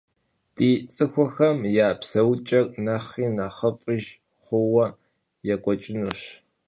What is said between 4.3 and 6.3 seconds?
xhuue yêk'ueç'ınuş.